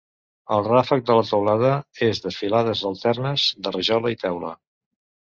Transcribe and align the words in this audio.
El 0.53 0.63
ràfec 0.67 1.03
de 1.09 1.17
la 1.17 1.25
teulada 1.31 1.73
és 2.07 2.21
de 2.23 2.31
filades 2.35 2.81
alternes 2.91 3.43
de 3.67 3.75
rajola 3.75 4.13
i 4.15 4.19
teula. 4.23 4.51